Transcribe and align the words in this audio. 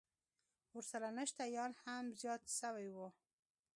ورسره 0.73 1.07
نشه 1.17 1.45
يان 1.55 1.71
هم 1.83 2.05
زيات 2.19 2.43
سوي 2.59 2.87
وو. 2.95 3.07